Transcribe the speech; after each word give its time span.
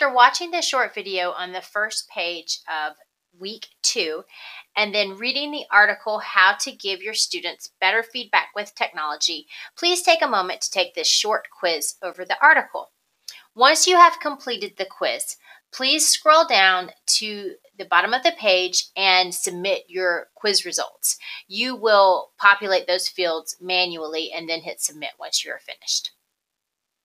After 0.00 0.14
watching 0.14 0.50
this 0.50 0.66
short 0.66 0.94
video 0.94 1.32
on 1.32 1.52
the 1.52 1.60
first 1.60 2.08
page 2.08 2.60
of 2.66 2.96
week 3.38 3.66
two, 3.82 4.22
and 4.74 4.94
then 4.94 5.18
reading 5.18 5.50
the 5.50 5.66
article, 5.70 6.20
How 6.20 6.54
to 6.60 6.72
Give 6.72 7.02
Your 7.02 7.12
Students 7.12 7.68
Better 7.82 8.02
Feedback 8.02 8.48
with 8.56 8.74
Technology, 8.74 9.46
please 9.76 10.00
take 10.00 10.22
a 10.22 10.26
moment 10.26 10.62
to 10.62 10.70
take 10.70 10.94
this 10.94 11.06
short 11.06 11.48
quiz 11.50 11.96
over 12.02 12.24
the 12.24 12.42
article. 12.42 12.92
Once 13.54 13.86
you 13.86 13.96
have 13.96 14.20
completed 14.20 14.78
the 14.78 14.86
quiz, 14.86 15.36
please 15.70 16.08
scroll 16.08 16.46
down 16.46 16.92
to 17.04 17.56
the 17.76 17.84
bottom 17.84 18.14
of 18.14 18.22
the 18.22 18.32
page 18.38 18.86
and 18.96 19.34
submit 19.34 19.82
your 19.86 20.28
quiz 20.34 20.64
results. 20.64 21.18
You 21.46 21.76
will 21.76 22.30
populate 22.38 22.86
those 22.86 23.06
fields 23.06 23.54
manually 23.60 24.32
and 24.34 24.48
then 24.48 24.62
hit 24.62 24.80
submit 24.80 25.10
once 25.18 25.44
you're 25.44 25.58
finished. 25.58 26.12